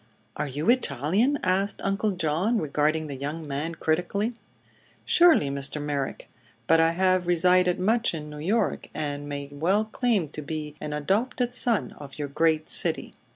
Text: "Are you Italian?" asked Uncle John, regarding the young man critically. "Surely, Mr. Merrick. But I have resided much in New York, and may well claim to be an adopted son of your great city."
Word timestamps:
"Are 0.35 0.47
you 0.47 0.67
Italian?" 0.71 1.37
asked 1.43 1.79
Uncle 1.83 2.09
John, 2.13 2.57
regarding 2.57 3.05
the 3.05 3.15
young 3.15 3.47
man 3.47 3.75
critically. 3.75 4.33
"Surely, 5.05 5.51
Mr. 5.51 5.79
Merrick. 5.79 6.27
But 6.65 6.79
I 6.79 6.93
have 6.93 7.27
resided 7.27 7.79
much 7.79 8.15
in 8.15 8.27
New 8.27 8.39
York, 8.39 8.89
and 8.95 9.29
may 9.29 9.49
well 9.51 9.85
claim 9.85 10.27
to 10.29 10.41
be 10.41 10.73
an 10.81 10.91
adopted 10.91 11.53
son 11.53 11.91
of 11.99 12.17
your 12.17 12.29
great 12.29 12.67
city." 12.67 13.13